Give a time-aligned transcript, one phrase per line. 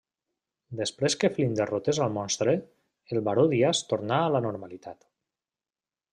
[0.77, 2.57] Després que Flint derrotés al monstre,
[3.17, 5.09] el Baró Díaz torna a la normalitat.